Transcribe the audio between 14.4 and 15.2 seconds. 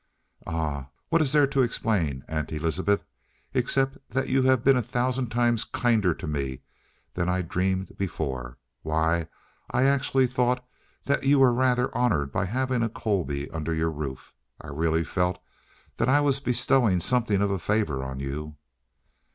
I really